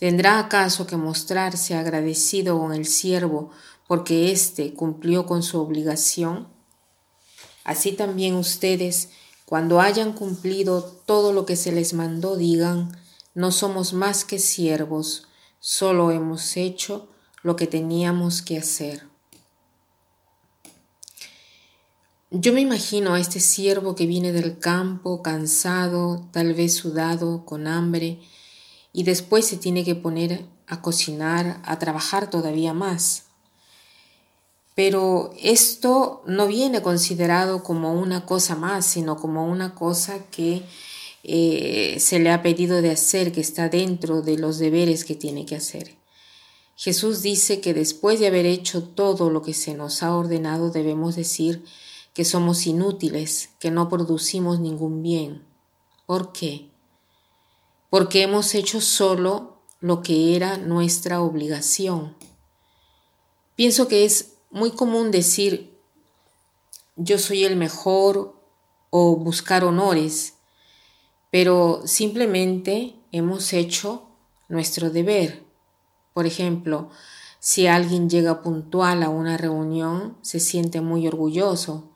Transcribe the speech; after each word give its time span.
¿Tendrá 0.00 0.38
acaso 0.38 0.86
que 0.86 0.96
mostrarse 0.96 1.74
agradecido 1.74 2.58
con 2.58 2.72
el 2.72 2.86
siervo 2.86 3.50
porque 3.86 4.32
éste 4.32 4.72
cumplió 4.72 5.26
con 5.26 5.42
su 5.42 5.60
obligación? 5.60 6.48
Así 7.64 7.92
también 7.92 8.34
ustedes, 8.34 9.10
cuando 9.44 9.78
hayan 9.78 10.14
cumplido 10.14 10.82
todo 10.82 11.34
lo 11.34 11.44
que 11.44 11.54
se 11.54 11.70
les 11.70 11.92
mandó, 11.92 12.38
digan, 12.38 12.96
no 13.34 13.52
somos 13.52 13.92
más 13.92 14.24
que 14.24 14.38
siervos, 14.38 15.28
solo 15.58 16.10
hemos 16.12 16.56
hecho 16.56 17.10
lo 17.42 17.56
que 17.56 17.66
teníamos 17.66 18.40
que 18.40 18.56
hacer. 18.56 19.06
Yo 22.30 22.54
me 22.54 22.62
imagino 22.62 23.12
a 23.12 23.20
este 23.20 23.38
siervo 23.38 23.94
que 23.94 24.06
viene 24.06 24.32
del 24.32 24.58
campo, 24.58 25.20
cansado, 25.20 26.26
tal 26.32 26.54
vez 26.54 26.74
sudado, 26.74 27.44
con 27.44 27.66
hambre, 27.66 28.18
y 28.92 29.04
después 29.04 29.46
se 29.46 29.56
tiene 29.56 29.84
que 29.84 29.94
poner 29.94 30.46
a 30.66 30.82
cocinar, 30.82 31.60
a 31.64 31.78
trabajar 31.78 32.30
todavía 32.30 32.72
más. 32.72 33.24
Pero 34.74 35.32
esto 35.40 36.22
no 36.26 36.46
viene 36.46 36.80
considerado 36.80 37.62
como 37.62 37.92
una 37.92 38.24
cosa 38.24 38.56
más, 38.56 38.86
sino 38.86 39.16
como 39.16 39.46
una 39.46 39.74
cosa 39.74 40.24
que 40.30 40.62
eh, 41.22 41.96
se 41.98 42.18
le 42.18 42.30
ha 42.30 42.42
pedido 42.42 42.80
de 42.80 42.90
hacer, 42.90 43.32
que 43.32 43.40
está 43.40 43.68
dentro 43.68 44.22
de 44.22 44.38
los 44.38 44.58
deberes 44.58 45.04
que 45.04 45.14
tiene 45.14 45.44
que 45.44 45.56
hacer. 45.56 45.96
Jesús 46.76 47.20
dice 47.20 47.60
que 47.60 47.74
después 47.74 48.20
de 48.20 48.28
haber 48.28 48.46
hecho 48.46 48.82
todo 48.82 49.28
lo 49.28 49.42
que 49.42 49.52
se 49.52 49.74
nos 49.74 50.02
ha 50.02 50.16
ordenado, 50.16 50.70
debemos 50.70 51.14
decir 51.14 51.62
que 52.14 52.24
somos 52.24 52.66
inútiles, 52.66 53.50
que 53.58 53.70
no 53.70 53.88
producimos 53.90 54.60
ningún 54.60 55.02
bien. 55.02 55.44
¿Por 56.06 56.32
qué? 56.32 56.70
Porque 57.90 58.22
hemos 58.22 58.54
hecho 58.54 58.80
solo 58.80 59.60
lo 59.80 60.02
que 60.02 60.36
era 60.36 60.56
nuestra 60.56 61.20
obligación. 61.20 62.16
Pienso 63.56 63.88
que 63.88 64.04
es 64.04 64.34
muy 64.50 64.70
común 64.70 65.10
decir 65.10 65.70
yo 66.96 67.18
soy 67.18 67.44
el 67.44 67.56
mejor 67.56 68.36
o 68.90 69.16
buscar 69.16 69.64
honores, 69.64 70.34
pero 71.30 71.82
simplemente 71.86 72.94
hemos 73.12 73.52
hecho 73.52 74.08
nuestro 74.48 74.90
deber. 74.90 75.42
Por 76.12 76.26
ejemplo, 76.26 76.90
si 77.38 77.66
alguien 77.66 78.10
llega 78.10 78.42
puntual 78.42 79.02
a 79.02 79.08
una 79.08 79.38
reunión, 79.38 80.18
se 80.20 80.40
siente 80.40 80.82
muy 80.82 81.06
orgulloso, 81.06 81.88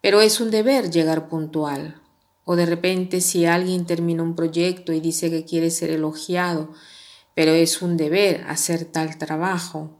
pero 0.00 0.22
es 0.22 0.40
un 0.40 0.50
deber 0.50 0.90
llegar 0.90 1.28
puntual. 1.28 2.00
O 2.44 2.56
de 2.56 2.66
repente 2.66 3.20
si 3.20 3.46
alguien 3.46 3.86
termina 3.86 4.22
un 4.22 4.36
proyecto 4.36 4.92
y 4.92 5.00
dice 5.00 5.30
que 5.30 5.44
quiere 5.44 5.70
ser 5.70 5.90
elogiado, 5.90 6.72
pero 7.34 7.52
es 7.52 7.82
un 7.82 7.96
deber 7.96 8.44
hacer 8.48 8.84
tal 8.84 9.18
trabajo. 9.18 9.90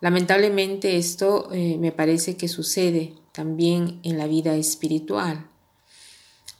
Lamentablemente 0.00 0.96
esto 0.96 1.48
eh, 1.52 1.76
me 1.78 1.92
parece 1.92 2.36
que 2.36 2.48
sucede 2.48 3.14
también 3.32 4.00
en 4.02 4.18
la 4.18 4.26
vida 4.26 4.56
espiritual. 4.56 5.46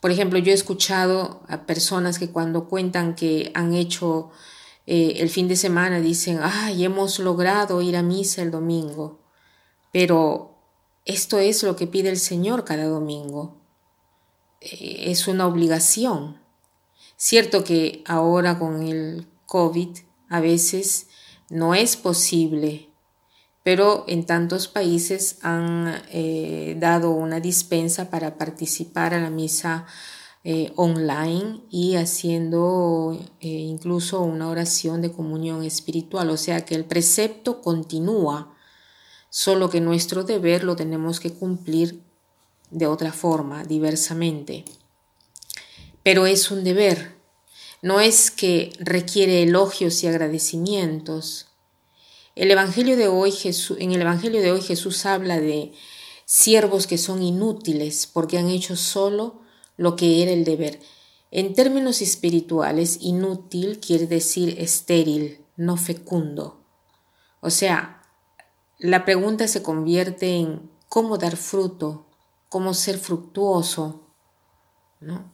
Por 0.00 0.10
ejemplo, 0.10 0.38
yo 0.38 0.52
he 0.52 0.54
escuchado 0.54 1.42
a 1.48 1.66
personas 1.66 2.18
que 2.18 2.30
cuando 2.30 2.68
cuentan 2.68 3.14
que 3.14 3.50
han 3.54 3.74
hecho 3.74 4.30
eh, 4.86 5.16
el 5.20 5.28
fin 5.28 5.46
de 5.46 5.56
semana 5.56 6.00
dicen, 6.00 6.40
ay, 6.42 6.84
hemos 6.84 7.18
logrado 7.18 7.82
ir 7.82 7.96
a 7.96 8.02
misa 8.02 8.42
el 8.42 8.50
domingo. 8.50 9.20
Pero 9.92 10.54
esto 11.04 11.38
es 11.38 11.62
lo 11.62 11.76
que 11.76 11.86
pide 11.86 12.08
el 12.08 12.18
Señor 12.18 12.64
cada 12.64 12.86
domingo. 12.86 13.59
Eh, 14.60 15.10
es 15.10 15.26
una 15.26 15.46
obligación. 15.46 16.38
Cierto 17.16 17.64
que 17.64 18.02
ahora 18.06 18.58
con 18.58 18.82
el 18.82 19.26
COVID 19.46 19.88
a 20.28 20.40
veces 20.40 21.08
no 21.48 21.74
es 21.74 21.96
posible, 21.96 22.88
pero 23.62 24.04
en 24.06 24.24
tantos 24.24 24.68
países 24.68 25.38
han 25.42 26.02
eh, 26.10 26.76
dado 26.78 27.10
una 27.10 27.40
dispensa 27.40 28.10
para 28.10 28.38
participar 28.38 29.14
a 29.14 29.20
la 29.20 29.30
misa 29.30 29.86
eh, 30.44 30.72
online 30.76 31.62
y 31.70 31.96
haciendo 31.96 33.18
incluso 33.40 34.22
una 34.22 34.48
oración 34.48 35.02
de 35.02 35.12
comunión 35.12 35.62
espiritual. 35.64 36.30
O 36.30 36.36
sea 36.36 36.64
que 36.64 36.74
el 36.74 36.84
precepto 36.84 37.60
continúa, 37.60 38.54
solo 39.28 39.68
que 39.68 39.80
nuestro 39.80 40.24
deber 40.24 40.64
lo 40.64 40.76
tenemos 40.76 41.20
que 41.20 41.32
cumplir 41.32 42.09
de 42.70 42.86
otra 42.86 43.12
forma, 43.12 43.64
diversamente. 43.64 44.64
Pero 46.02 46.26
es 46.26 46.50
un 46.50 46.64
deber, 46.64 47.16
no 47.82 48.00
es 48.00 48.30
que 48.30 48.72
requiere 48.78 49.42
elogios 49.42 50.02
y 50.02 50.06
agradecimientos. 50.06 51.48
El 52.36 52.50
evangelio 52.50 52.96
de 52.96 53.08
hoy, 53.08 53.32
Jesús, 53.32 53.76
en 53.80 53.92
el 53.92 54.00
Evangelio 54.00 54.40
de 54.40 54.52
hoy 54.52 54.62
Jesús 54.62 55.04
habla 55.04 55.40
de 55.40 55.72
siervos 56.24 56.86
que 56.86 56.96
son 56.96 57.22
inútiles 57.22 58.06
porque 58.06 58.38
han 58.38 58.48
hecho 58.48 58.76
solo 58.76 59.40
lo 59.76 59.96
que 59.96 60.22
era 60.22 60.30
el 60.30 60.44
deber. 60.44 60.80
En 61.30 61.54
términos 61.54 62.02
espirituales, 62.02 62.98
inútil 63.00 63.80
quiere 63.80 64.06
decir 64.06 64.56
estéril, 64.58 65.44
no 65.56 65.76
fecundo. 65.76 66.60
O 67.40 67.50
sea, 67.50 68.02
la 68.78 69.04
pregunta 69.04 69.48
se 69.48 69.62
convierte 69.62 70.36
en 70.36 70.70
cómo 70.88 71.18
dar 71.18 71.36
fruto 71.36 72.06
cómo 72.50 72.74
ser 72.74 72.98
fructuoso. 72.98 74.02
¿no? 75.00 75.32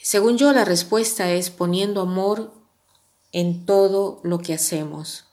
Según 0.00 0.36
yo, 0.38 0.52
la 0.52 0.64
respuesta 0.64 1.32
es 1.32 1.50
poniendo 1.50 2.02
amor 2.02 2.52
en 3.32 3.66
todo 3.66 4.20
lo 4.22 4.38
que 4.38 4.54
hacemos. 4.54 5.24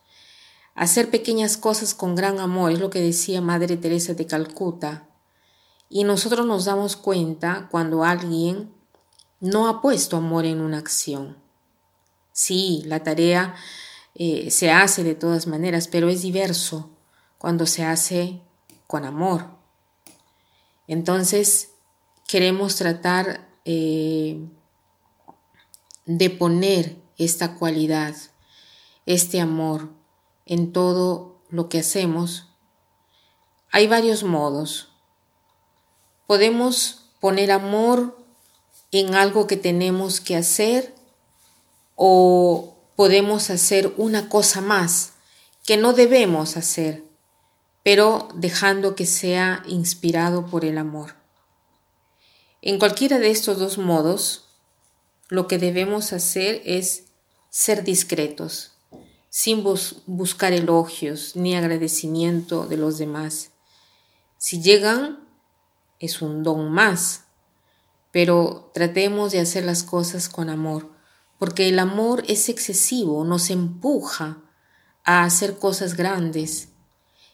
Hacer 0.74 1.12
pequeñas 1.12 1.58
cosas 1.58 1.94
con 1.94 2.16
gran 2.16 2.40
amor 2.40 2.72
es 2.72 2.80
lo 2.80 2.90
que 2.90 3.02
decía 3.02 3.42
Madre 3.42 3.78
Teresa 3.78 4.16
de 4.16 4.26
Calcuta. 4.26 5.10
Y 5.90 6.06
nosotros 6.06 6.48
nos 6.48 6.66
damos 6.66 6.96
cuenta 6.96 7.68
cuando 7.70 8.04
alguien 8.04 8.74
no 9.42 9.68
ha 9.68 9.82
puesto 9.82 10.18
amor 10.18 10.46
en 10.46 10.62
una 10.62 10.78
acción. 10.78 11.38
Sí, 12.32 12.84
la 12.86 13.04
tarea 13.04 13.56
eh, 14.16 14.50
se 14.52 14.72
hace 14.72 15.04
de 15.04 15.16
todas 15.16 15.46
maneras, 15.48 15.90
pero 15.90 16.08
es 16.08 16.22
diverso 16.22 16.90
cuando 17.38 17.66
se 17.66 17.84
hace 17.84 18.42
con 18.88 19.04
amor. 19.04 19.61
Entonces, 20.92 21.70
queremos 22.28 22.76
tratar 22.76 23.48
eh, 23.64 24.46
de 26.06 26.30
poner 26.30 26.98
esta 27.18 27.56
cualidad, 27.56 28.14
este 29.06 29.40
amor 29.40 29.88
en 30.46 30.74
todo 30.74 31.40
lo 31.48 31.70
que 31.70 31.80
hacemos. 31.80 32.50
Hay 33.72 33.88
varios 33.88 34.26
modos. 34.26 34.90
Podemos 36.28 37.06
poner 37.22 37.54
amor 37.54 38.18
en 38.92 39.16
algo 39.16 39.48
que 39.48 39.56
tenemos 39.56 40.20
que 40.20 40.36
hacer 40.36 40.94
o 41.96 42.76
podemos 42.98 43.50
hacer 43.50 43.94
una 43.96 44.28
cosa 44.28 44.60
más 44.60 45.14
que 45.64 45.78
no 45.78 45.94
debemos 45.94 46.58
hacer 46.58 47.11
pero 47.84 48.30
dejando 48.36 48.96
que 48.96 49.06
sea 49.06 49.64
inspirado 49.68 50.46
por 50.46 50.66
el 50.66 50.78
amor. 50.78 51.16
En 52.62 52.78
cualquiera 52.78 53.18
de 53.18 53.32
estos 53.32 53.58
dos 53.58 53.78
modos, 53.78 54.46
lo 55.30 55.48
que 55.48 55.58
debemos 55.58 56.14
hacer 56.14 56.62
es 56.66 57.06
ser 57.50 57.84
discretos, 57.84 58.74
sin 59.30 59.64
buscar 60.06 60.54
elogios 60.54 61.36
ni 61.36 61.56
agradecimiento 61.56 62.68
de 62.68 62.78
los 62.78 62.98
demás. 62.98 63.52
Si 64.38 64.62
llegan, 64.62 65.28
es 66.00 66.22
un 66.22 66.44
don 66.44 66.72
más, 66.72 67.24
pero 68.12 68.72
tratemos 68.74 69.32
de 69.32 69.40
hacer 69.40 69.64
las 69.64 69.84
cosas 69.84 70.30
con 70.30 70.50
amor, 70.50 70.92
porque 71.40 71.70
el 71.70 71.80
amor 71.80 72.24
es 72.28 72.50
excesivo, 72.50 73.24
nos 73.24 73.50
empuja 73.50 74.38
a 75.04 75.24
hacer 75.24 75.58
cosas 75.58 75.96
grandes 75.96 76.71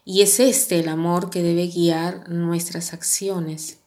y 0.10 0.22
es 0.22 0.40
este 0.40 0.80
el 0.80 0.88
amor 0.88 1.30
que 1.30 1.44
debe 1.44 1.68
guiar 1.68 2.30
nuestras 2.30 2.94
acciones. 2.94 3.80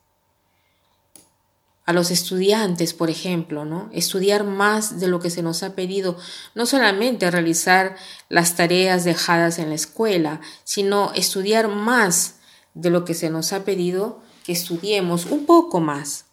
a 1.87 1.93
los 1.93 2.13
estudiantes, 2.13 2.95
por 2.95 3.11
ejemplo, 3.11 3.65
¿no? 3.65 3.89
Estudiar 3.93 4.45
más 4.45 5.01
de 5.01 5.09
lo 5.09 5.19
que 5.19 5.31
se 5.31 5.43
nos 5.43 5.65
ha 5.65 5.75
pedido, 5.75 6.17
no 6.55 6.65
solamente 6.65 7.29
realizar 7.33 7.97
las 8.29 8.55
tareas 8.55 9.03
dejadas 9.03 9.59
en 9.59 9.71
la 9.71 9.75
escuela, 9.75 10.41
sino 10.63 11.11
estudiar 11.15 11.67
más 11.67 12.37
de 12.75 12.91
lo 12.91 13.05
que 13.05 13.15
se 13.15 13.29
nos 13.29 13.53
ha 13.53 13.65
pedido 13.65 14.23
que 14.45 14.53
estudiemos 14.53 15.27
un 15.27 15.47
poco 15.47 15.81
más, 15.81 16.27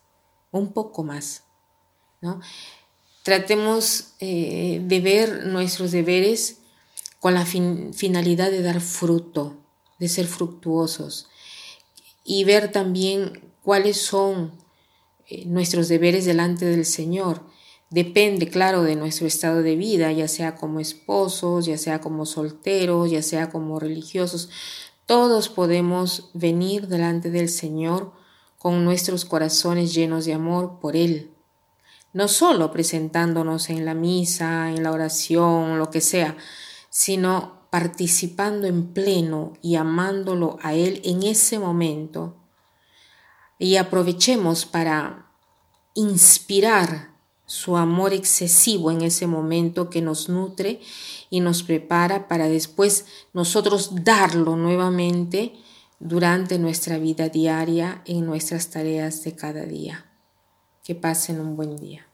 un 0.51 0.73
poco 0.73 1.03
más, 1.03 1.43
¿no? 2.21 2.39
Tratemos 3.23 4.13
eh, 4.19 4.79
de 4.83 4.99
ver 4.99 5.47
nuestros 5.47 5.91
deberes 5.91 6.57
con 7.19 7.33
la 7.33 7.45
finalidad 7.45 8.51
de 8.51 8.61
dar 8.61 8.79
fruto, 8.79 9.63
de 9.99 10.07
ser 10.07 10.27
fructuosos 10.27 11.29
y 12.23 12.43
ver 12.43 12.71
también 12.71 13.51
cuáles 13.63 14.01
son 14.01 14.51
eh, 15.27 15.45
nuestros 15.45 15.87
deberes 15.87 16.25
delante 16.25 16.65
del 16.65 16.85
Señor. 16.85 17.41
Depende, 17.89 18.49
claro, 18.49 18.83
de 18.83 18.95
nuestro 18.97 19.27
estado 19.27 19.63
de 19.63 19.77
vida, 19.77 20.11
ya 20.11 20.27
sea 20.27 20.55
como 20.55 20.81
esposos, 20.81 21.65
ya 21.65 21.77
sea 21.77 22.01
como 22.01 22.25
solteros, 22.25 23.11
ya 23.11 23.21
sea 23.21 23.49
como 23.49 23.79
religiosos. 23.79 24.49
Todos 25.05 25.47
podemos 25.47 26.29
venir 26.33 26.87
delante 26.87 27.31
del 27.31 27.47
Señor 27.47 28.11
con 28.57 28.83
nuestros 28.83 29.23
corazones 29.23 29.93
llenos 29.93 30.25
de 30.25 30.33
amor 30.33 30.79
por 30.81 30.97
Él. 30.97 31.31
No 32.11 32.27
solo 32.27 32.71
presentándonos 32.71 33.69
en 33.69 33.85
la 33.85 33.93
misa, 33.93 34.69
en 34.69 34.83
la 34.83 34.91
oración, 34.91 35.79
lo 35.79 35.89
que 35.89 36.01
sea, 36.01 36.35
sino 36.89 37.56
participando 37.77 38.65
en 38.65 38.91
pleno 38.91 39.53
y 39.61 39.75
amándolo 39.75 40.57
a 40.63 40.73
Él 40.73 40.99
en 41.03 41.21
ese 41.21 41.59
momento. 41.59 42.35
Y 43.59 43.75
aprovechemos 43.75 44.65
para 44.65 45.27
inspirar 45.93 47.11
su 47.45 47.77
amor 47.77 48.13
excesivo 48.13 48.89
en 48.89 49.03
ese 49.03 49.27
momento 49.27 49.91
que 49.91 50.01
nos 50.01 50.27
nutre 50.27 50.81
y 51.29 51.39
nos 51.39 51.61
prepara 51.61 52.27
para 52.27 52.49
después 52.49 53.05
nosotros 53.31 54.03
darlo 54.03 54.55
nuevamente 54.55 55.53
durante 55.99 56.57
nuestra 56.57 56.97
vida 56.97 57.29
diaria 57.29 58.01
en 58.05 58.25
nuestras 58.25 58.71
tareas 58.71 59.23
de 59.23 59.35
cada 59.35 59.67
día. 59.67 60.07
Que 60.83 60.95
pasen 60.95 61.39
un 61.39 61.55
buen 61.55 61.77
día. 61.77 62.06